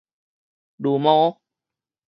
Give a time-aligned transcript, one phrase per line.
[0.81, 1.37] 攄毛